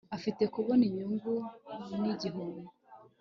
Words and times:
Afite 0.17 0.43
kubona 0.55 0.81
Inyungu 0.89 1.31
nigihombo 1.99 2.69